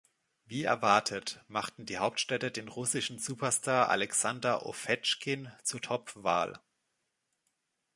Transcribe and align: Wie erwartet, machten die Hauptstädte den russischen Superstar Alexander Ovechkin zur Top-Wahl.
Wie 0.47 0.63
erwartet, 0.63 1.43
machten 1.47 1.85
die 1.85 1.99
Hauptstädte 1.99 2.49
den 2.49 2.69
russischen 2.69 3.19
Superstar 3.19 3.89
Alexander 3.89 4.65
Ovechkin 4.65 5.51
zur 5.63 5.79
Top-Wahl. 5.79 6.59